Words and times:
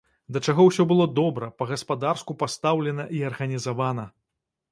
Да 0.35 0.39
чаго 0.51 0.63
ўсё 0.69 0.85
было 0.91 1.05
добра, 1.19 1.49
па-гаспадарску 1.59 2.37
пастаўлена 2.41 3.07
і 3.17 3.23
арганізавана! 3.31 4.09